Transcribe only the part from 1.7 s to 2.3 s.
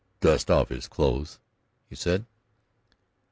he said.